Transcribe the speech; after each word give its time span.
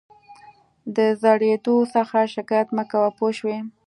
د 0.95 0.97
زړېدو 1.21 1.77
څخه 1.95 2.17
شکایت 2.35 2.67
مه 2.77 2.83
کوه 2.91 3.09
پوه 3.17 3.31
شوې!. 3.37 3.57